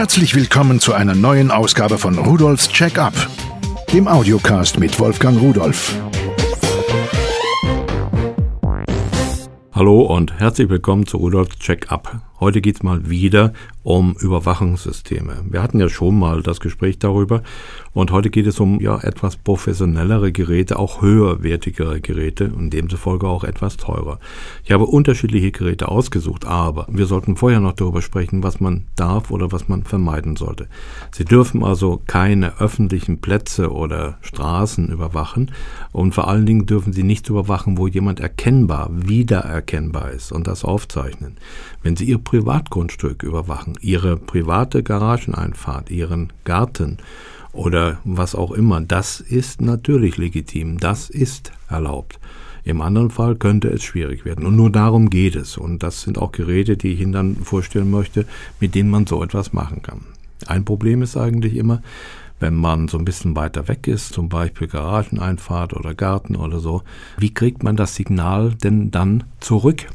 Herzlich 0.00 0.34
willkommen 0.34 0.80
zu 0.80 0.94
einer 0.94 1.14
neuen 1.14 1.50
Ausgabe 1.50 1.98
von 1.98 2.16
Rudolfs 2.16 2.70
Check-up, 2.70 3.12
dem 3.92 4.08
Audiocast 4.08 4.78
mit 4.78 4.98
Wolfgang 4.98 5.38
Rudolf. 5.38 5.94
Hallo 9.74 10.00
und 10.00 10.32
herzlich 10.40 10.70
willkommen 10.70 11.06
zu 11.06 11.18
Rudolfs 11.18 11.58
Check-up. 11.58 12.29
Heute 12.40 12.62
geht's 12.62 12.82
mal 12.82 13.10
wieder 13.10 13.52
um 13.82 14.16
Überwachungssysteme. 14.18 15.44
Wir 15.50 15.62
hatten 15.62 15.78
ja 15.78 15.90
schon 15.90 16.18
mal 16.18 16.42
das 16.42 16.60
Gespräch 16.60 16.98
darüber 16.98 17.42
und 17.92 18.12
heute 18.12 18.30
geht 18.30 18.46
es 18.46 18.60
um 18.60 18.80
ja 18.80 18.98
etwas 18.98 19.36
professionellere 19.36 20.32
Geräte, 20.32 20.78
auch 20.78 21.02
höherwertigere 21.02 22.00
Geräte 22.00 22.50
und 22.50 22.70
demzufolge 22.70 23.28
auch 23.28 23.44
etwas 23.44 23.76
teurer. 23.76 24.20
Ich 24.64 24.72
habe 24.72 24.86
unterschiedliche 24.86 25.50
Geräte 25.50 25.88
ausgesucht, 25.88 26.46
aber 26.46 26.86
wir 26.90 27.04
sollten 27.04 27.36
vorher 27.36 27.60
noch 27.60 27.74
darüber 27.74 28.00
sprechen, 28.00 28.42
was 28.42 28.58
man 28.58 28.84
darf 28.96 29.30
oder 29.30 29.52
was 29.52 29.68
man 29.68 29.84
vermeiden 29.84 30.36
sollte. 30.36 30.66
Sie 31.10 31.26
dürfen 31.26 31.62
also 31.62 32.00
keine 32.06 32.58
öffentlichen 32.58 33.20
Plätze 33.20 33.70
oder 33.70 34.16
Straßen 34.22 34.88
überwachen 34.88 35.50
und 35.92 36.14
vor 36.14 36.28
allen 36.28 36.46
Dingen 36.46 36.64
dürfen 36.64 36.94
sie 36.94 37.02
nicht 37.02 37.28
überwachen, 37.28 37.76
wo 37.76 37.86
jemand 37.86 38.20
erkennbar, 38.20 38.88
wiedererkennbar 38.92 40.10
ist 40.12 40.32
und 40.32 40.46
das 40.46 40.64
aufzeichnen. 40.64 41.36
Wenn 41.82 41.96
Sie 41.96 42.04
Ihr 42.04 42.18
Privatgrundstück 42.30 43.24
überwachen, 43.24 43.74
Ihre 43.80 44.16
private 44.16 44.84
Garageneinfahrt, 44.84 45.90
Ihren 45.90 46.32
Garten, 46.44 46.98
oder 47.52 47.98
was 48.04 48.36
auch 48.36 48.52
immer. 48.52 48.80
Das 48.80 49.18
ist 49.18 49.60
natürlich 49.60 50.16
legitim, 50.16 50.78
das 50.78 51.10
ist 51.10 51.50
erlaubt. 51.68 52.20
Im 52.62 52.82
anderen 52.82 53.10
Fall 53.10 53.34
könnte 53.34 53.66
es 53.66 53.82
schwierig 53.82 54.24
werden. 54.24 54.46
Und 54.46 54.54
nur 54.54 54.70
darum 54.70 55.10
geht 55.10 55.34
es. 55.34 55.56
Und 55.56 55.82
das 55.82 56.02
sind 56.02 56.18
auch 56.18 56.30
Geräte, 56.30 56.76
die 56.76 56.92
ich 56.92 57.00
Ihnen 57.00 57.10
dann 57.10 57.34
vorstellen 57.34 57.90
möchte, 57.90 58.26
mit 58.60 58.76
denen 58.76 58.90
man 58.90 59.08
so 59.08 59.24
etwas 59.24 59.52
machen 59.52 59.82
kann. 59.82 60.02
Ein 60.46 60.64
Problem 60.64 61.02
ist 61.02 61.16
eigentlich 61.16 61.56
immer, 61.56 61.82
wenn 62.38 62.54
man 62.54 62.86
so 62.86 62.96
ein 62.96 63.04
bisschen 63.04 63.34
weiter 63.34 63.66
weg 63.66 63.88
ist, 63.88 64.12
zum 64.12 64.28
Beispiel 64.28 64.68
Garageneinfahrt 64.68 65.74
oder 65.74 65.94
Garten 65.94 66.36
oder 66.36 66.60
so, 66.60 66.82
wie 67.18 67.34
kriegt 67.34 67.64
man 67.64 67.74
das 67.74 67.96
Signal 67.96 68.54
denn 68.54 68.92
dann 68.92 69.24
zurück? 69.40 69.88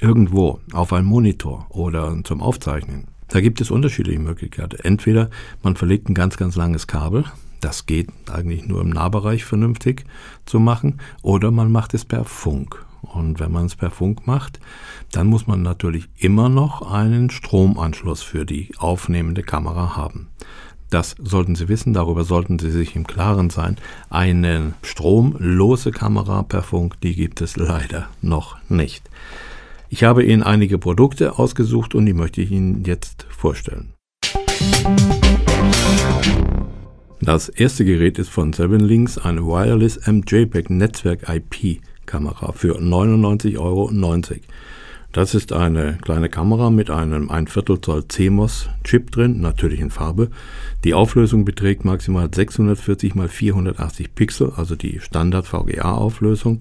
Irgendwo 0.00 0.60
auf 0.72 0.92
einen 0.92 1.06
Monitor 1.06 1.66
oder 1.70 2.16
zum 2.24 2.40
Aufzeichnen. 2.40 3.08
Da 3.28 3.40
gibt 3.40 3.60
es 3.60 3.70
unterschiedliche 3.70 4.20
Möglichkeiten. 4.20 4.76
Entweder 4.82 5.30
man 5.62 5.76
verlegt 5.76 6.08
ein 6.08 6.14
ganz, 6.14 6.36
ganz 6.36 6.56
langes 6.56 6.86
Kabel, 6.86 7.24
das 7.60 7.86
geht 7.86 8.08
eigentlich 8.30 8.66
nur 8.66 8.80
im 8.80 8.90
Nahbereich 8.90 9.44
vernünftig 9.44 10.04
zu 10.44 10.60
machen, 10.60 11.00
oder 11.22 11.50
man 11.50 11.72
macht 11.72 11.94
es 11.94 12.04
per 12.04 12.24
Funk. 12.24 12.84
Und 13.02 13.40
wenn 13.40 13.52
man 13.52 13.66
es 13.66 13.76
per 13.76 13.90
Funk 13.90 14.26
macht, 14.26 14.60
dann 15.12 15.26
muss 15.28 15.46
man 15.46 15.62
natürlich 15.62 16.08
immer 16.18 16.48
noch 16.48 16.82
einen 16.90 17.30
Stromanschluss 17.30 18.22
für 18.22 18.44
die 18.44 18.70
aufnehmende 18.78 19.42
Kamera 19.42 19.96
haben. 19.96 20.28
Das 20.90 21.16
sollten 21.18 21.56
Sie 21.56 21.68
wissen, 21.68 21.92
darüber 21.92 22.24
sollten 22.24 22.58
Sie 22.58 22.70
sich 22.70 22.94
im 22.94 23.06
Klaren 23.06 23.50
sein. 23.50 23.76
Eine 24.08 24.74
stromlose 24.82 25.90
Kamera 25.90 26.42
per 26.42 26.62
Funk, 26.62 27.00
die 27.00 27.14
gibt 27.14 27.40
es 27.40 27.56
leider 27.56 28.08
noch 28.22 28.56
nicht. 28.68 29.08
Ich 29.88 30.02
habe 30.04 30.24
Ihnen 30.24 30.42
einige 30.42 30.78
Produkte 30.78 31.38
ausgesucht 31.38 31.94
und 31.94 32.06
die 32.06 32.12
möchte 32.12 32.40
ich 32.40 32.50
Ihnen 32.50 32.84
jetzt 32.84 33.26
vorstellen. 33.28 33.92
Das 37.20 37.48
erste 37.48 37.84
Gerät 37.84 38.18
ist 38.18 38.28
von 38.28 38.52
Seven 38.52 38.80
Links 38.80 39.16
eine 39.18 39.42
Wireless 39.42 40.06
MJPEG 40.06 40.70
Netzwerk 40.70 41.28
IP 41.28 41.80
Kamera 42.04 42.52
für 42.52 42.78
99,90 42.78 43.58
Euro. 43.58 43.90
Das 45.16 45.34
ist 45.34 45.54
eine 45.54 45.96
kleine 46.02 46.28
Kamera 46.28 46.68
mit 46.68 46.90
einem 46.90 47.30
1 47.30 47.50
Viertel 47.50 47.80
Zoll 47.80 48.06
CMOS 48.06 48.68
Chip 48.84 49.10
drin, 49.12 49.40
natürlich 49.40 49.80
in 49.80 49.88
Farbe. 49.88 50.28
Die 50.84 50.92
Auflösung 50.92 51.46
beträgt 51.46 51.86
maximal 51.86 52.28
640 52.30 53.16
x 53.16 53.32
480 53.32 54.14
Pixel, 54.14 54.52
also 54.54 54.76
die 54.76 55.00
Standard 55.00 55.46
VGA 55.46 55.92
Auflösung 55.92 56.60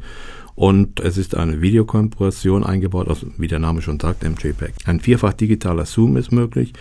und 0.56 1.02
es 1.02 1.18
ist 1.18 1.36
eine 1.36 1.62
Videokompression 1.62 2.64
eingebaut, 2.64 3.10
also 3.10 3.28
wie 3.38 3.50
der 3.50 3.60
Name 3.60 3.82
schon 3.82 4.00
sagt, 4.00 4.24
MJPEG. 4.24 4.74
Ein 4.86 5.02
vierfach 5.02 5.34
digitaler 5.34 5.86
Zoom 5.86 6.16
ist 6.16 6.32
möglich 6.32 6.72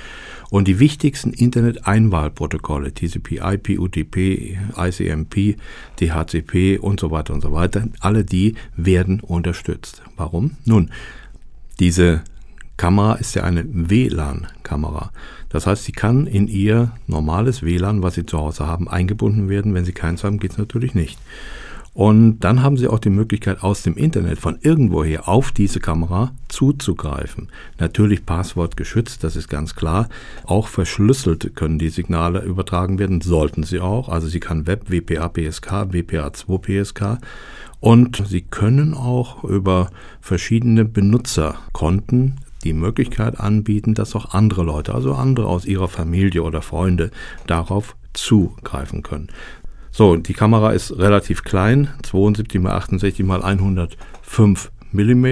und 0.50 0.68
die 0.68 0.78
wichtigsten 0.78 1.32
Internet-Einwahlprotokolle, 1.32 2.94
TCP, 2.94 3.40
IP, 3.42 3.80
UTP, 3.80 4.56
ICMP, 4.76 5.56
DHCP 6.00 6.78
und 6.78 7.00
so 7.00 7.10
weiter 7.10 7.34
und 7.34 7.40
so 7.40 7.50
weiter, 7.50 7.88
alle 7.98 8.24
die 8.24 8.54
werden 8.76 9.18
unterstützt. 9.18 10.04
Warum? 10.16 10.52
Nun, 10.64 10.90
diese 11.80 12.22
Kamera 12.76 13.14
ist 13.14 13.34
ja 13.34 13.44
eine 13.44 13.64
WLAN-Kamera. 13.66 15.12
Das 15.48 15.66
heißt, 15.66 15.84
sie 15.84 15.92
kann 15.92 16.26
in 16.26 16.48
ihr 16.48 16.92
normales 17.06 17.62
WLAN, 17.62 18.02
was 18.02 18.14
Sie 18.14 18.26
zu 18.26 18.38
Hause 18.38 18.66
haben, 18.66 18.88
eingebunden 18.88 19.48
werden. 19.48 19.74
Wenn 19.74 19.84
Sie 19.84 19.92
keins 19.92 20.24
haben, 20.24 20.40
geht 20.40 20.52
es 20.52 20.58
natürlich 20.58 20.94
nicht. 20.94 21.18
Und 21.94 22.40
dann 22.40 22.62
haben 22.62 22.76
Sie 22.76 22.88
auch 22.88 22.98
die 22.98 23.10
Möglichkeit, 23.10 23.62
aus 23.62 23.82
dem 23.82 23.96
Internet 23.96 24.40
von 24.40 24.58
irgendwoher 24.60 25.28
auf 25.28 25.52
diese 25.52 25.78
Kamera 25.78 26.32
zuzugreifen. 26.48 27.48
Natürlich 27.78 28.26
Passwort 28.26 28.76
geschützt, 28.76 29.22
das 29.22 29.36
ist 29.36 29.48
ganz 29.48 29.76
klar. 29.76 30.08
Auch 30.44 30.66
verschlüsselt 30.66 31.54
können 31.54 31.78
die 31.78 31.90
Signale 31.90 32.42
übertragen 32.42 32.98
werden, 32.98 33.20
sollten 33.20 33.62
sie 33.62 33.78
auch. 33.78 34.08
Also 34.08 34.26
sie 34.26 34.40
kann 34.40 34.66
Web, 34.66 34.90
WPA, 34.90 35.28
PSK, 35.28 35.92
WPA 35.92 36.32
2 36.32 36.58
PSK. 36.58 37.18
Und 37.84 38.22
Sie 38.26 38.40
können 38.40 38.94
auch 38.94 39.44
über 39.44 39.90
verschiedene 40.22 40.86
Benutzerkonten 40.86 42.40
die 42.64 42.72
Möglichkeit 42.72 43.38
anbieten, 43.38 43.92
dass 43.92 44.16
auch 44.16 44.32
andere 44.32 44.62
Leute, 44.62 44.94
also 44.94 45.12
andere 45.12 45.46
aus 45.46 45.66
Ihrer 45.66 45.88
Familie 45.88 46.42
oder 46.44 46.62
Freunde, 46.62 47.10
darauf 47.46 47.94
zugreifen 48.14 49.02
können. 49.02 49.28
So, 49.96 50.16
die 50.16 50.32
Kamera 50.32 50.72
ist 50.72 50.98
relativ 50.98 51.44
klein, 51.44 51.88
72 52.02 52.60
x 52.60 52.68
68 52.68 53.20
x 53.20 53.30
105 53.30 54.72
mm. 54.90 55.26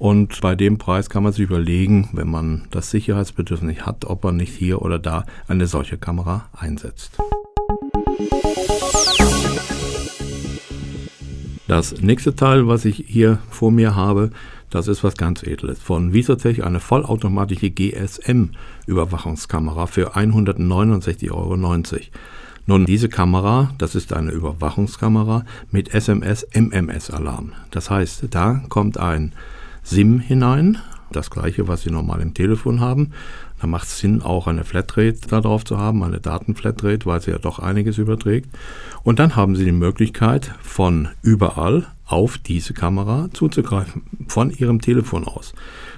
Und 0.00 0.40
bei 0.40 0.56
dem 0.56 0.76
Preis 0.76 1.08
kann 1.08 1.22
man 1.22 1.32
sich 1.32 1.44
überlegen, 1.44 2.08
wenn 2.12 2.28
man 2.28 2.66
das 2.72 2.90
Sicherheitsbedürfnis 2.90 3.86
hat, 3.86 4.04
ob 4.04 4.24
man 4.24 4.38
nicht 4.38 4.52
hier 4.52 4.82
oder 4.82 4.98
da 4.98 5.24
eine 5.46 5.68
solche 5.68 5.98
Kamera 5.98 6.48
einsetzt. 6.58 7.16
Das 11.68 12.00
nächste 12.00 12.34
Teil, 12.34 12.66
was 12.66 12.84
ich 12.84 13.04
hier 13.06 13.38
vor 13.50 13.70
mir 13.70 13.94
habe, 13.94 14.32
das 14.68 14.88
ist 14.88 15.04
was 15.04 15.16
ganz 15.16 15.44
Edles. 15.44 15.78
Von 15.78 16.12
Visotech 16.12 16.64
eine 16.64 16.80
vollautomatische 16.80 17.70
GSM-Überwachungskamera 17.70 19.86
für 19.86 20.16
169,90 20.16 21.30
Euro. 21.30 21.56
Nun, 22.68 22.84
diese 22.84 23.08
Kamera, 23.08 23.70
das 23.78 23.94
ist 23.94 24.12
eine 24.12 24.32
Überwachungskamera 24.32 25.44
mit 25.70 25.94
SMS-MMS-Alarm. 25.94 27.52
Das 27.70 27.90
heißt, 27.90 28.26
da 28.30 28.60
kommt 28.68 28.98
ein 28.98 29.32
SIM 29.84 30.18
hinein, 30.18 30.78
das 31.12 31.30
gleiche, 31.30 31.68
was 31.68 31.82
Sie 31.82 31.92
normal 31.92 32.20
im 32.20 32.34
Telefon 32.34 32.80
haben. 32.80 33.12
Da 33.60 33.68
macht 33.68 33.86
es 33.86 34.00
Sinn, 34.00 34.20
auch 34.20 34.48
eine 34.48 34.64
Flatrate 34.64 35.28
darauf 35.28 35.64
zu 35.64 35.78
haben, 35.78 36.02
eine 36.02 36.18
Datenflatrate, 36.18 37.06
weil 37.06 37.20
sie 37.20 37.30
ja 37.30 37.38
doch 37.38 37.60
einiges 37.60 37.98
überträgt. 37.98 38.50
Und 39.04 39.20
dann 39.20 39.36
haben 39.36 39.54
Sie 39.54 39.64
die 39.64 39.70
Möglichkeit, 39.70 40.52
von 40.60 41.08
überall 41.22 41.86
auf 42.06 42.38
diese 42.38 42.72
Kamera 42.72 43.28
zuzugreifen, 43.32 44.02
von 44.28 44.50
Ihrem 44.50 44.80
Telefon 44.80 45.24
aus. 45.24 45.54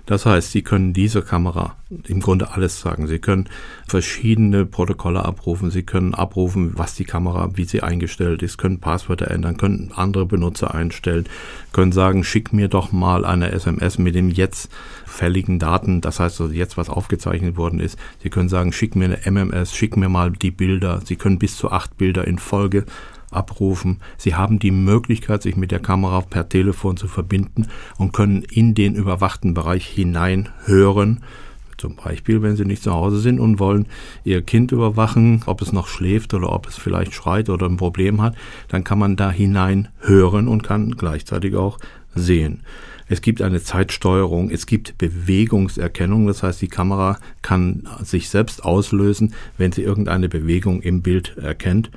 Das 0.06 0.24
heißt, 0.24 0.52
Sie 0.52 0.62
können 0.62 0.94
dieser 0.94 1.20
Kamera 1.20 1.76
im 2.06 2.20
Grunde 2.20 2.50
alles 2.52 2.80
sagen. 2.80 3.06
Sie 3.06 3.19
können 3.19 3.48
verschiedene 3.86 4.64
Protokolle 4.64 5.24
abrufen. 5.24 5.70
Sie 5.70 5.82
können 5.82 6.14
abrufen, 6.14 6.72
was 6.76 6.94
die 6.94 7.04
Kamera, 7.04 7.50
wie 7.54 7.64
sie 7.64 7.82
eingestellt 7.82 8.42
ist, 8.42 8.56
können 8.56 8.80
Passwörter 8.80 9.30
ändern, 9.30 9.58
können 9.58 9.92
andere 9.94 10.24
Benutzer 10.24 10.74
einstellen, 10.74 11.24
können 11.72 11.92
sagen, 11.92 12.25
schick 12.25 12.52
mir 12.54 12.69
doch 12.69 12.90
mal 12.90 13.26
eine 13.26 13.52
SMS 13.52 13.98
mit 13.98 14.14
dem 14.14 14.30
jetzt 14.30 14.70
fälligen 15.04 15.58
Daten. 15.58 16.00
Das 16.00 16.20
heißt, 16.20 16.40
also 16.40 16.54
jetzt 16.54 16.76
was 16.78 16.88
aufgezeichnet 16.88 17.56
worden 17.56 17.81
ist. 17.81 17.99
Sie 18.22 18.31
können 18.31 18.49
sagen, 18.49 18.72
schick 18.72 18.96
mir 18.96 19.06
eine 19.06 19.31
MMS, 19.31 19.75
schick 19.75 19.96
mir 19.96 20.08
mal 20.08 20.31
die 20.31 20.50
Bilder. 20.50 21.00
Sie 21.04 21.16
können 21.16 21.38
bis 21.38 21.56
zu 21.56 21.70
acht 21.70 21.96
Bilder 21.99 22.26
in 22.26 22.38
Folge 22.38 22.84
abrufen. 23.30 23.98
Sie 24.16 24.34
haben 24.34 24.58
die 24.58 24.70
Möglichkeit, 24.70 25.42
sich 25.42 25.56
mit 25.56 25.70
der 25.70 25.80
Kamera 25.80 26.20
per 26.22 26.48
Telefon 26.48 26.96
zu 26.96 27.08
verbinden 27.08 27.66
und 27.96 28.12
können 28.12 28.42
in 28.42 28.75
den 28.75 28.94
überwachten 28.94 29.54
Bereich 29.54 29.86
hinein 29.86 30.48
hören. 30.64 31.20
Zum 31.76 31.94
Beispiel, 31.94 32.42
wenn 32.42 32.56
Sie 32.56 32.64
nicht 32.64 32.82
zu 32.82 32.92
Hause 32.92 33.20
sind 33.20 33.38
und 33.38 33.60
wollen 33.60 33.86
Ihr 34.25 34.42
Kind 34.42 34.72
überwachen, 34.72 35.42
ob 35.46 35.62
es 35.62 35.72
noch 35.72 35.86
schläft 35.86 36.34
oder 36.34 36.52
ob 36.52 36.66
es 36.66 36.76
vielleicht 36.76 37.14
schreit 37.14 37.48
oder 37.48 37.66
ein 37.66 37.76
Problem 37.76 38.20
hat, 38.20 38.34
dann 38.66 38.82
kann 38.82 38.98
man 38.98 39.14
da 39.14 39.30
hinein 39.30 39.88
hören 40.00 40.48
und 40.48 40.64
kann 40.64 40.96
gleichzeitig 40.96 41.54
auch 41.54 41.78
sehen. 42.16 42.64
Es 43.08 43.22
gibt 43.22 43.40
eine 43.40 43.62
Zeitsteuerung, 43.62 44.50
es 44.50 44.66
gibt 44.66 44.98
Bewegungserkennung, 44.98 46.26
das 46.26 46.42
heißt, 46.42 46.60
die 46.60 46.69
Kamera 46.69 47.19
kann 47.40 47.88
sich 48.02 48.28
selbst 48.28 48.64
auslösen, 48.64 49.32
wenn 49.56 49.72
sie 49.72 49.82
irgendeine 49.82 50.28
Bewegung 50.28 50.82
im 50.82 51.00
Bild 51.00 51.36
erkennt. 51.38 51.90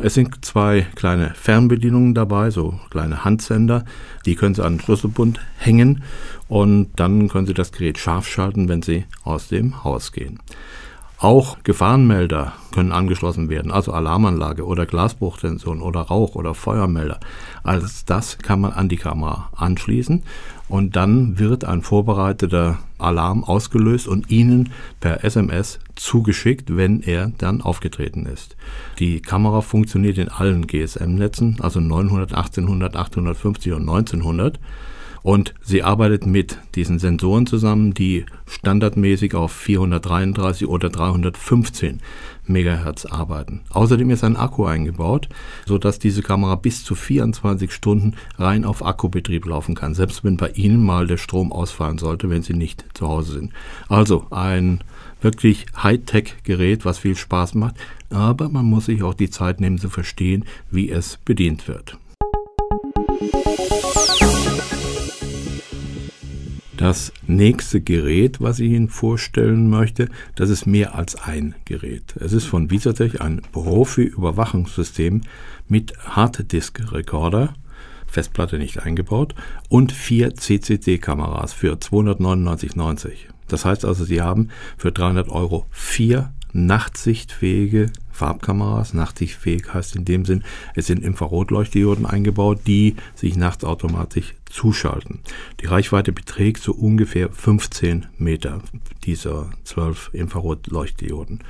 Es 0.00 0.14
sind 0.14 0.44
zwei 0.44 0.86
kleine 0.94 1.34
Fernbedienungen 1.34 2.14
dabei, 2.14 2.50
so 2.50 2.78
kleine 2.90 3.24
Handsender. 3.24 3.84
Die 4.26 4.36
können 4.36 4.54
Sie 4.54 4.64
an 4.64 4.74
den 4.74 4.80
Schlüsselbund 4.80 5.40
hängen 5.58 6.04
und 6.46 6.90
dann 6.94 7.28
können 7.28 7.48
Sie 7.48 7.54
das 7.54 7.72
Gerät 7.72 7.98
scharf 7.98 8.28
schalten, 8.28 8.68
wenn 8.68 8.80
Sie 8.80 9.06
aus 9.24 9.48
dem 9.48 9.82
Haus 9.82 10.12
gehen. 10.12 10.38
Auch 11.18 11.64
Gefahrenmelder 11.64 12.52
können 12.72 12.92
angeschlossen 12.92 13.48
werden, 13.48 13.72
also 13.72 13.92
Alarmanlage 13.92 14.64
oder 14.64 14.86
Glasbruchsensoren 14.86 15.82
oder 15.82 16.02
Rauch- 16.02 16.36
oder 16.36 16.54
Feuermelder. 16.54 17.18
Alles 17.64 18.04
das 18.04 18.38
kann 18.38 18.60
man 18.60 18.72
an 18.72 18.88
die 18.88 18.98
Kamera 18.98 19.50
anschließen 19.56 20.22
und 20.68 20.94
dann 20.94 21.40
wird 21.40 21.64
ein 21.64 21.82
vorbereiteter 21.82 22.78
Alarm 22.98 23.44
ausgelöst 23.44 24.08
und 24.08 24.30
Ihnen 24.30 24.70
per 25.00 25.24
SMS 25.24 25.78
zugeschickt, 25.94 26.76
wenn 26.76 27.00
er 27.02 27.32
dann 27.38 27.60
aufgetreten 27.60 28.26
ist. 28.26 28.56
Die 28.98 29.20
Kamera 29.20 29.60
funktioniert 29.60 30.18
in 30.18 30.28
allen 30.28 30.66
GSM-Netzen, 30.66 31.58
also 31.60 31.80
900, 31.80 32.32
1800, 32.34 32.96
850 32.96 33.72
und 33.72 33.88
1900. 33.88 34.58
Und 35.22 35.54
sie 35.62 35.82
arbeitet 35.82 36.26
mit 36.26 36.58
diesen 36.74 36.98
Sensoren 36.98 37.46
zusammen, 37.46 37.94
die 37.94 38.24
standardmäßig 38.46 39.34
auf 39.34 39.52
433 39.52 40.66
oder 40.68 40.90
315 40.90 42.00
Megahertz 42.46 43.04
arbeiten. 43.04 43.60
Außerdem 43.70 44.10
ist 44.10 44.24
ein 44.24 44.36
Akku 44.36 44.64
eingebaut, 44.64 45.28
sodass 45.66 45.98
diese 45.98 46.22
Kamera 46.22 46.54
bis 46.54 46.84
zu 46.84 46.94
24 46.94 47.72
Stunden 47.72 48.14
rein 48.36 48.64
auf 48.64 48.84
Akkubetrieb 48.84 49.46
laufen 49.46 49.74
kann, 49.74 49.94
selbst 49.94 50.24
wenn 50.24 50.36
bei 50.36 50.50
Ihnen 50.50 50.82
mal 50.82 51.06
der 51.06 51.18
Strom 51.18 51.52
ausfallen 51.52 51.98
sollte, 51.98 52.30
wenn 52.30 52.42
Sie 52.42 52.54
nicht 52.54 52.84
zu 52.94 53.08
Hause 53.08 53.32
sind. 53.32 53.52
Also 53.88 54.26
ein 54.30 54.80
wirklich 55.20 55.66
Hightech-Gerät, 55.82 56.84
was 56.84 56.98
viel 56.98 57.16
Spaß 57.16 57.54
macht, 57.54 57.76
aber 58.10 58.48
man 58.48 58.64
muss 58.64 58.86
sich 58.86 59.02
auch 59.02 59.14
die 59.14 59.30
Zeit 59.30 59.60
nehmen 59.60 59.78
zu 59.78 59.90
verstehen, 59.90 60.44
wie 60.70 60.90
es 60.90 61.18
bedient 61.24 61.68
wird. 61.68 61.98
Das 66.78 67.12
nächste 67.26 67.80
Gerät, 67.80 68.40
was 68.40 68.60
ich 68.60 68.70
Ihnen 68.70 68.88
vorstellen 68.88 69.68
möchte, 69.68 70.08
das 70.36 70.48
ist 70.48 70.64
mehr 70.64 70.94
als 70.94 71.16
ein 71.16 71.56
Gerät. 71.64 72.14
Es 72.20 72.32
ist 72.32 72.44
von 72.44 72.70
Visatech 72.70 73.20
ein 73.20 73.42
Profi-Überwachungssystem 73.50 75.22
mit 75.66 75.92
Harddisk-Rekorder, 75.98 77.54
Festplatte 78.06 78.58
nicht 78.58 78.80
eingebaut, 78.80 79.34
und 79.68 79.90
vier 79.90 80.36
CCD-Kameras 80.36 81.52
für 81.52 81.74
299,90. 81.74 83.10
Das 83.48 83.64
heißt 83.64 83.84
also, 83.84 84.04
Sie 84.04 84.22
haben 84.22 84.50
für 84.76 84.92
300 84.92 85.28
Euro 85.30 85.66
vier 85.70 86.32
nachtsichtfähige 86.52 87.90
Farbkameras. 88.10 88.94
Nachtsichtfähig 88.94 89.72
heißt 89.72 89.96
in 89.96 90.04
dem 90.04 90.24
Sinn, 90.24 90.44
es 90.74 90.86
sind 90.86 91.02
Infrarotleuchtdioden 91.02 92.06
eingebaut, 92.06 92.60
die 92.66 92.96
sich 93.14 93.36
nachts 93.36 93.64
automatisch 93.64 94.34
zuschalten. 94.50 95.20
Die 95.60 95.66
Reichweite 95.66 96.12
beträgt 96.12 96.62
so 96.62 96.72
ungefähr 96.72 97.30
15 97.30 98.06
Meter 98.18 98.60
dieser 99.04 99.50
12 99.64 100.10
Infrarotleuchtdioden. 100.12 101.44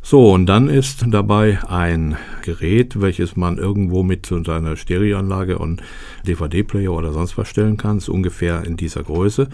So, 0.00 0.32
und 0.32 0.46
dann 0.46 0.68
ist 0.68 1.04
dabei 1.08 1.58
ein 1.68 2.16
Gerät, 2.42 3.00
welches 3.00 3.36
man 3.36 3.58
irgendwo 3.58 4.02
mit 4.02 4.24
so 4.24 4.42
seiner 4.42 4.76
Stereoanlage 4.76 5.58
und 5.58 5.82
DVD-Player 6.26 6.92
oder 6.92 7.12
sonst 7.12 7.36
was 7.36 7.48
stellen 7.48 7.76
kann, 7.76 7.98
ist 7.98 8.08
ungefähr 8.08 8.64
in 8.64 8.76
dieser 8.76 9.02
Größe. 9.02 9.48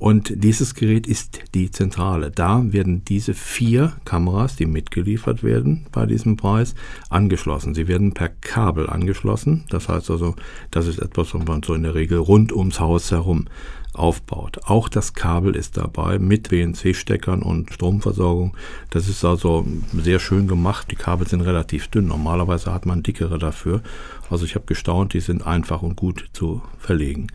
Und 0.00 0.32
dieses 0.42 0.74
Gerät 0.74 1.06
ist 1.06 1.40
die 1.54 1.70
Zentrale. 1.70 2.30
Da 2.30 2.64
werden 2.72 3.04
diese 3.04 3.34
vier 3.34 3.92
Kameras, 4.06 4.56
die 4.56 4.64
mitgeliefert 4.64 5.42
werden 5.44 5.86
bei 5.92 6.06
diesem 6.06 6.38
Preis, 6.38 6.74
angeschlossen. 7.10 7.74
Sie 7.74 7.86
werden 7.86 8.14
per 8.14 8.30
Kabel 8.30 8.88
angeschlossen. 8.88 9.64
Das 9.68 9.90
heißt 9.90 10.10
also, 10.10 10.36
das 10.70 10.86
ist 10.86 11.00
etwas, 11.00 11.34
was 11.34 11.44
man 11.44 11.62
so 11.62 11.74
in 11.74 11.82
der 11.82 11.94
Regel 11.94 12.16
rund 12.16 12.50
ums 12.50 12.80
Haus 12.80 13.10
herum 13.10 13.44
aufbaut. 13.92 14.60
Auch 14.64 14.88
das 14.88 15.12
Kabel 15.12 15.54
ist 15.54 15.76
dabei 15.76 16.18
mit 16.18 16.48
BNC-Steckern 16.48 17.42
und 17.42 17.70
Stromversorgung. 17.70 18.56
Das 18.88 19.06
ist 19.06 19.22
also 19.22 19.66
sehr 19.92 20.18
schön 20.18 20.48
gemacht. 20.48 20.90
Die 20.90 20.96
Kabel 20.96 21.28
sind 21.28 21.42
relativ 21.42 21.88
dünn. 21.88 22.06
Normalerweise 22.06 22.72
hat 22.72 22.86
man 22.86 23.02
dickere 23.02 23.38
dafür. 23.38 23.82
Also 24.30 24.46
ich 24.46 24.54
habe 24.54 24.64
gestaunt, 24.64 25.12
die 25.12 25.20
sind 25.20 25.46
einfach 25.46 25.82
und 25.82 25.96
gut 25.96 26.30
zu 26.32 26.62
verlegen. 26.78 27.26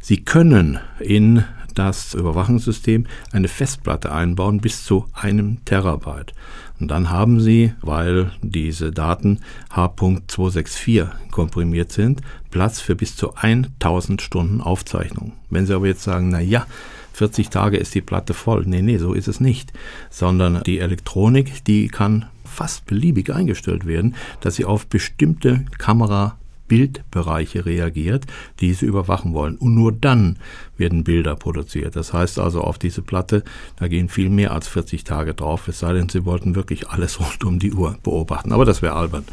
Sie 0.00 0.24
können 0.24 0.80
in 0.98 1.44
das 1.74 2.14
Überwachungssystem 2.14 3.06
eine 3.32 3.48
Festplatte 3.48 4.12
einbauen 4.12 4.60
bis 4.60 4.84
zu 4.84 5.06
einem 5.12 5.64
Terabyte. 5.64 6.32
Und 6.80 6.88
dann 6.88 7.10
haben 7.10 7.40
Sie, 7.40 7.72
weil 7.82 8.32
diese 8.42 8.90
Daten 8.90 9.40
H.264 9.70 11.08
komprimiert 11.30 11.92
sind, 11.92 12.22
Platz 12.50 12.80
für 12.80 12.96
bis 12.96 13.16
zu 13.16 13.34
1000 13.34 14.22
Stunden 14.22 14.60
Aufzeichnung. 14.60 15.32
Wenn 15.50 15.66
Sie 15.66 15.74
aber 15.74 15.86
jetzt 15.86 16.02
sagen, 16.02 16.30
na 16.30 16.40
ja, 16.40 16.66
40 17.12 17.50
Tage 17.50 17.76
ist 17.76 17.94
die 17.94 18.00
Platte 18.00 18.32
voll. 18.32 18.64
Nee, 18.66 18.82
nee, 18.82 18.96
so 18.96 19.12
ist 19.12 19.28
es 19.28 19.40
nicht. 19.40 19.72
Sondern 20.08 20.62
die 20.64 20.78
Elektronik, 20.78 21.64
die 21.64 21.88
kann 21.88 22.26
fast 22.44 22.86
beliebig 22.86 23.32
eingestellt 23.32 23.86
werden, 23.86 24.14
dass 24.40 24.56
sie 24.56 24.64
auf 24.64 24.86
bestimmte 24.86 25.64
Kamera 25.78 26.36
Bildbereiche 26.70 27.66
reagiert, 27.66 28.26
die 28.60 28.74
sie 28.74 28.86
überwachen 28.86 29.34
wollen. 29.34 29.56
Und 29.56 29.74
nur 29.74 29.90
dann 29.90 30.36
werden 30.76 31.02
Bilder 31.02 31.34
produziert. 31.34 31.96
Das 31.96 32.12
heißt 32.12 32.38
also 32.38 32.60
auf 32.60 32.78
diese 32.78 33.02
Platte, 33.02 33.42
da 33.76 33.88
gehen 33.88 34.08
viel 34.08 34.30
mehr 34.30 34.52
als 34.52 34.68
40 34.68 35.02
Tage 35.02 35.34
drauf, 35.34 35.66
es 35.66 35.80
sei 35.80 35.94
denn, 35.94 36.08
sie 36.08 36.24
wollten 36.24 36.54
wirklich 36.54 36.88
alles 36.88 37.18
rund 37.20 37.42
um 37.42 37.58
die 37.58 37.72
Uhr 37.72 37.98
beobachten. 38.04 38.52
Aber 38.52 38.64
das 38.64 38.82
wäre 38.82 38.94
albern. 38.94 39.24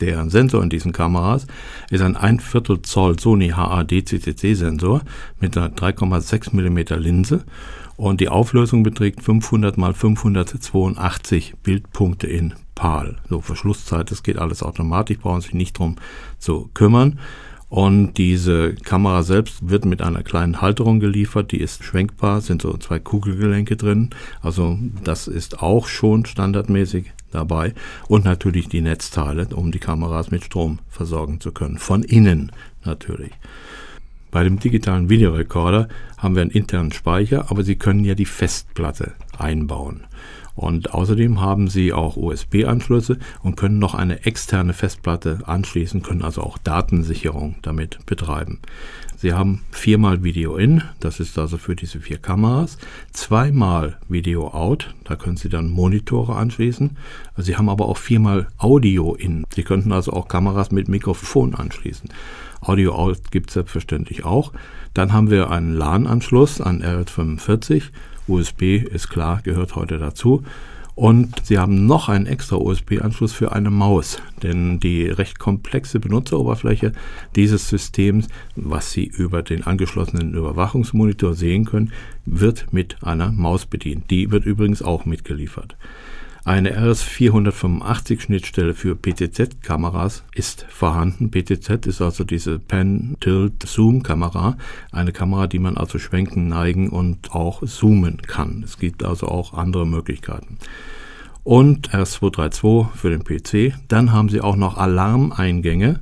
Der 0.00 0.30
Sensor 0.30 0.62
in 0.62 0.70
diesen 0.70 0.92
Kameras 0.92 1.46
ist 1.90 2.00
ein 2.00 2.16
1 2.16 2.42
Viertel 2.42 2.80
Zoll 2.82 3.18
Sony 3.18 3.48
HAD 3.48 4.06
CCC 4.06 4.54
Sensor 4.54 5.02
mit 5.40 5.56
einer 5.56 5.68
3,6 5.68 6.54
mm 6.54 7.00
Linse 7.00 7.44
und 7.96 8.20
die 8.20 8.30
Auflösung 8.30 8.82
beträgt 8.82 9.22
500 9.22 9.76
mal 9.76 9.92
582 9.92 11.54
Bildpunkte 11.62 12.26
in 12.28 12.54
PAL. 12.74 13.16
So 13.28 13.42
Verschlusszeit, 13.42 14.10
das 14.10 14.22
geht 14.22 14.38
alles 14.38 14.62
automatisch, 14.62 15.18
brauchen 15.18 15.42
sich 15.42 15.52
nicht 15.52 15.78
drum 15.78 15.96
zu 16.38 16.70
kümmern. 16.72 17.18
Und 17.68 18.14
diese 18.14 18.74
Kamera 18.74 19.22
selbst 19.22 19.68
wird 19.68 19.84
mit 19.84 20.00
einer 20.00 20.22
kleinen 20.22 20.62
Halterung 20.62 20.98
geliefert, 20.98 21.52
die 21.52 21.60
ist 21.60 21.84
schwenkbar, 21.84 22.40
sind 22.40 22.62
so 22.62 22.76
zwei 22.78 22.98
Kugelgelenke 22.98 23.76
drin. 23.76 24.10
Also 24.40 24.78
das 25.04 25.28
ist 25.28 25.62
auch 25.62 25.86
schon 25.86 26.24
standardmäßig 26.24 27.12
dabei. 27.30 27.74
Und 28.08 28.24
natürlich 28.24 28.68
die 28.68 28.80
Netzteile, 28.80 29.48
um 29.54 29.72
die 29.72 29.78
Kameras 29.78 30.30
mit 30.30 30.44
Strom 30.44 30.78
versorgen 30.88 31.40
zu 31.40 31.52
können. 31.52 31.78
Von 31.78 32.02
innen 32.02 32.52
natürlich. 32.84 33.32
Bei 34.30 34.44
dem 34.44 34.60
digitalen 34.60 35.08
Videorekorder 35.08 35.88
haben 36.16 36.36
wir 36.36 36.42
einen 36.42 36.52
internen 36.52 36.92
Speicher, 36.92 37.50
aber 37.50 37.64
Sie 37.64 37.76
können 37.76 38.04
ja 38.04 38.14
die 38.14 38.26
Festplatte 38.26 39.12
einbauen. 39.36 40.04
Und 40.60 40.92
außerdem 40.92 41.40
haben 41.40 41.68
Sie 41.68 41.94
auch 41.94 42.18
USB-Anschlüsse 42.18 43.18
und 43.42 43.56
können 43.56 43.78
noch 43.78 43.94
eine 43.94 44.26
externe 44.26 44.74
Festplatte 44.74 45.38
anschließen, 45.46 46.02
können 46.02 46.20
also 46.20 46.42
auch 46.42 46.58
Datensicherung 46.58 47.54
damit 47.62 48.04
betreiben. 48.04 48.58
Sie 49.16 49.32
haben 49.32 49.62
viermal 49.70 50.22
Video 50.22 50.56
in, 50.56 50.82
das 51.00 51.18
ist 51.18 51.38
also 51.38 51.56
für 51.56 51.74
diese 51.74 52.00
vier 52.00 52.18
Kameras, 52.18 52.76
zweimal 53.10 53.96
Video 54.10 54.48
out, 54.48 54.94
da 55.04 55.16
können 55.16 55.38
Sie 55.38 55.48
dann 55.48 55.70
Monitore 55.70 56.36
anschließen. 56.36 56.98
Sie 57.38 57.56
haben 57.56 57.70
aber 57.70 57.86
auch 57.86 57.96
viermal 57.96 58.48
Audio 58.58 59.14
in. 59.14 59.46
Sie 59.54 59.62
könnten 59.62 59.92
also 59.92 60.12
auch 60.12 60.28
Kameras 60.28 60.70
mit 60.72 60.88
Mikrofon 60.88 61.54
anschließen. 61.54 62.10
Audio 62.60 62.94
out 62.94 63.30
gibt 63.30 63.50
es 63.50 63.54
selbstverständlich 63.54 64.24
auch. 64.24 64.52
Dann 64.94 65.12
haben 65.12 65.30
wir 65.30 65.50
einen 65.50 65.74
LAN-Anschluss 65.74 66.60
an 66.60 66.82
RJ45 66.82 67.84
USB 68.26 68.76
ist 68.76 69.08
klar, 69.10 69.40
gehört 69.42 69.74
heute 69.76 69.98
dazu. 69.98 70.44
Und 70.94 71.46
sie 71.46 71.58
haben 71.58 71.86
noch 71.86 72.08
einen 72.08 72.26
extra 72.26 72.56
USB-Anschluss 72.56 73.32
für 73.32 73.52
eine 73.52 73.70
Maus, 73.70 74.20
denn 74.42 74.80
die 74.80 75.06
recht 75.06 75.38
komplexe 75.38 75.98
Benutzeroberfläche 75.98 76.92
dieses 77.36 77.68
Systems, 77.68 78.28
was 78.54 78.92
Sie 78.92 79.06
über 79.06 79.42
den 79.42 79.64
angeschlossenen 79.64 80.34
Überwachungsmonitor 80.34 81.34
sehen 81.34 81.64
können, 81.64 81.92
wird 82.26 82.72
mit 82.72 83.02
einer 83.02 83.32
Maus 83.32 83.64
bedient. 83.64 84.10
Die 84.10 84.30
wird 84.30 84.44
übrigens 84.44 84.82
auch 84.82 85.06
mitgeliefert. 85.06 85.76
Eine 86.44 86.78
RS485-Schnittstelle 86.78 88.72
für 88.74 88.96
PTZ-Kameras 88.96 90.24
ist 90.34 90.64
vorhanden. 90.70 91.30
PTZ 91.30 91.86
ist 91.86 92.00
also 92.00 92.24
diese 92.24 92.58
Pan-Tilt-Zoom-Kamera, 92.58 94.56
eine 94.90 95.12
Kamera, 95.12 95.46
die 95.46 95.58
man 95.58 95.76
also 95.76 95.98
schwenken, 95.98 96.48
neigen 96.48 96.88
und 96.88 97.32
auch 97.32 97.62
zoomen 97.66 98.22
kann. 98.22 98.62
Es 98.64 98.78
gibt 98.78 99.04
also 99.04 99.28
auch 99.28 99.52
andere 99.52 99.86
Möglichkeiten. 99.86 100.58
Und 101.44 101.90
RS232 101.90 102.88
für 102.94 103.10
den 103.10 103.24
PC. 103.24 103.74
Dann 103.88 104.12
haben 104.12 104.30
sie 104.30 104.40
auch 104.40 104.56
noch 104.56 104.78
Alarmeingänge 104.78 106.00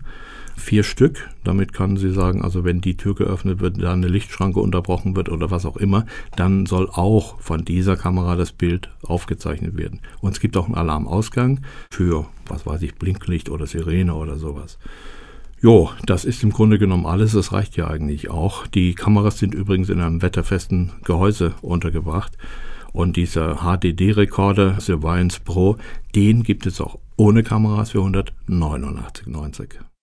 vier 0.59 0.83
Stück. 0.83 1.29
Damit 1.45 1.73
kann 1.73 1.97
sie 1.97 2.11
sagen, 2.11 2.43
also 2.43 2.65
wenn 2.65 2.81
die 2.81 2.97
Tür 2.97 3.15
geöffnet 3.15 3.61
wird, 3.61 3.83
da 3.83 3.93
eine 3.93 4.09
Lichtschranke 4.09 4.61
unterbrochen 4.61 5.17
wird 5.17 5.29
oder 5.29 5.51
was 5.51 5.65
auch 5.65 5.77
immer, 5.77 6.05
dann 6.37 6.67
soll 6.67 6.89
auch 6.91 7.41
von 7.41 7.65
dieser 7.65 7.97
Kamera 7.97 8.37
das 8.37 8.53
Bild 8.53 8.91
aufgezeichnet 9.03 9.77
werden. 9.77 10.01
Und 10.21 10.33
es 10.33 10.41
gibt 10.41 10.57
auch 10.57 10.67
einen 10.67 10.75
Alarmausgang 10.75 11.61
für, 11.91 12.27
was 12.47 12.67
weiß 12.67 12.83
ich, 12.83 12.97
Blinklicht 12.97 13.49
oder 13.49 13.67
Sirene 13.67 14.15
oder 14.15 14.39
sowas. 14.39 14.79
Jo, 15.61 15.91
das 16.07 16.25
ist 16.25 16.45
im 16.45 16.51
Grunde 16.51 16.79
genommen 16.79 17.07
alles. 17.07 17.33
Das 17.33 17.53
reicht 17.53 17.77
ja 17.77 17.89
eigentlich 17.89 18.31
auch. 18.31 18.67
Die 18.69 18.95
Kameras 18.95 19.39
sind 19.39 19.55
übrigens 19.55 19.89
in 19.89 20.01
einem 20.01 20.23
wetterfesten 20.23 20.93
Gehäuse 21.05 21.55
untergebracht. 21.63 22.37
Und 22.93 23.17
dieser 23.17 23.57
HDD-Rekorder 23.57 24.81
Surveillance 24.81 25.41
Pro, 25.45 25.77
den 26.15 26.43
gibt 26.43 26.67
es 26.67 26.81
auch 26.81 26.99
ohne 27.17 27.43
Kameras 27.43 27.91
für 27.91 27.99
189,90. 27.99 29.98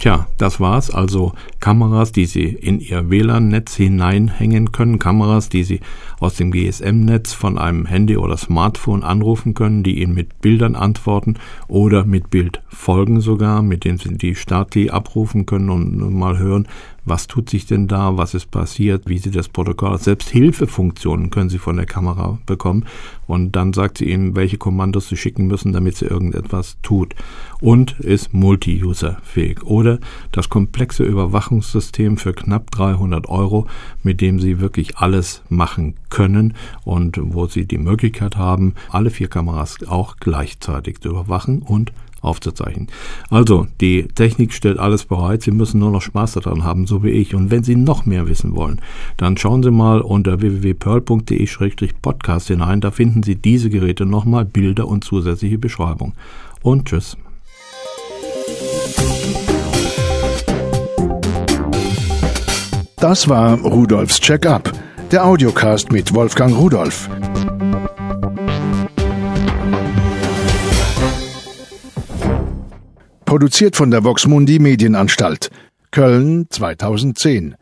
Tja, 0.00 0.26
das 0.38 0.60
war's. 0.60 0.90
Also 0.90 1.32
Kameras, 1.60 2.10
die 2.10 2.24
Sie 2.24 2.44
in 2.44 2.80
Ihr 2.80 3.10
WLAN-Netz 3.10 3.76
hineinhängen 3.76 4.72
können, 4.72 4.98
Kameras, 4.98 5.50
die 5.50 5.62
Sie 5.62 5.80
aus 6.20 6.36
dem 6.36 6.52
GSM-Netz 6.52 7.34
von 7.34 7.58
einem 7.58 7.84
Handy 7.84 8.16
oder 8.16 8.38
Smartphone 8.38 9.02
anrufen 9.02 9.52
können, 9.52 9.82
die 9.82 10.00
Ihnen 10.00 10.14
mit 10.14 10.40
Bildern 10.40 10.74
antworten 10.74 11.34
oder 11.68 12.06
mit 12.06 12.30
Bildfolgen 12.30 13.20
sogar, 13.20 13.60
mit 13.60 13.84
denen 13.84 13.98
Sie 13.98 14.16
die 14.16 14.34
Stati 14.36 14.88
abrufen 14.88 15.44
können 15.44 15.68
und 15.68 16.14
mal 16.14 16.38
hören, 16.38 16.66
was 17.10 17.26
tut 17.26 17.50
sich 17.50 17.66
denn 17.66 17.88
da, 17.88 18.16
was 18.16 18.34
ist 18.34 18.52
passiert, 18.52 19.08
wie 19.08 19.18
sieht 19.18 19.34
das 19.34 19.48
Protokoll 19.48 19.90
aus. 19.90 20.04
Selbst 20.04 20.30
Hilfefunktionen 20.30 21.30
können 21.30 21.50
Sie 21.50 21.58
von 21.58 21.76
der 21.76 21.84
Kamera 21.84 22.38
bekommen 22.46 22.86
und 23.26 23.56
dann 23.56 23.72
sagt 23.72 23.98
sie 23.98 24.10
Ihnen, 24.10 24.36
welche 24.36 24.58
Kommandos 24.58 25.08
Sie 25.08 25.16
schicken 25.16 25.48
müssen, 25.48 25.72
damit 25.72 25.96
sie 25.96 26.06
irgendetwas 26.06 26.78
tut. 26.82 27.16
Und 27.60 27.98
ist 27.98 28.32
multi-user-fähig. 28.32 29.64
Oder 29.64 29.98
das 30.30 30.48
komplexe 30.48 31.02
Überwachungssystem 31.02 32.16
für 32.16 32.32
knapp 32.32 32.70
300 32.70 33.28
Euro, 33.28 33.66
mit 34.04 34.20
dem 34.20 34.38
Sie 34.38 34.60
wirklich 34.60 34.98
alles 34.98 35.42
machen 35.48 35.94
können 36.10 36.54
und 36.84 37.18
wo 37.20 37.46
Sie 37.46 37.66
die 37.66 37.78
Möglichkeit 37.78 38.36
haben, 38.36 38.74
alle 38.88 39.10
vier 39.10 39.28
Kameras 39.28 39.78
auch 39.86 40.16
gleichzeitig 40.18 41.00
zu 41.00 41.10
überwachen 41.10 41.60
und 41.60 41.92
aufzuzeichnen. 42.20 42.88
Also, 43.30 43.66
die 43.80 44.08
Technik 44.08 44.52
stellt 44.52 44.78
alles 44.78 45.04
bereit. 45.04 45.42
Sie 45.42 45.50
müssen 45.50 45.80
nur 45.80 45.90
noch 45.90 46.02
Spaß 46.02 46.34
daran 46.34 46.64
haben, 46.64 46.86
so 46.86 47.02
wie 47.02 47.10
ich. 47.10 47.34
Und 47.34 47.50
wenn 47.50 47.64
Sie 47.64 47.76
noch 47.76 48.06
mehr 48.06 48.28
wissen 48.28 48.54
wollen, 48.54 48.80
dann 49.16 49.36
schauen 49.36 49.62
Sie 49.62 49.70
mal 49.70 50.00
unter 50.00 50.40
www.pearl.de-podcast 50.40 52.48
hinein. 52.48 52.80
Da 52.80 52.90
finden 52.90 53.22
Sie 53.22 53.36
diese 53.36 53.70
Geräte 53.70 54.06
nochmal, 54.06 54.44
Bilder 54.44 54.88
und 54.88 55.04
zusätzliche 55.04 55.58
Beschreibung. 55.58 56.14
Und 56.62 56.86
tschüss. 56.86 57.16
Das 62.96 63.28
war 63.28 63.58
Rudolfs 63.60 64.20
Check-up, 64.20 64.72
der 65.10 65.24
Audiocast 65.24 65.90
mit 65.90 66.14
Wolfgang 66.14 66.54
Rudolf. 66.54 67.08
Produziert 73.40 73.74
von 73.74 73.90
der 73.90 74.04
Voxmundi 74.04 74.58
Medienanstalt. 74.58 75.48
Köln 75.92 76.48
2010. 76.50 77.54